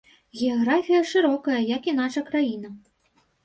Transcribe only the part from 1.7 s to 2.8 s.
як і наша краіна.